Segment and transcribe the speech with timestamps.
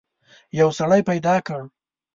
[0.59, 1.61] یو سړی پیدا کړ.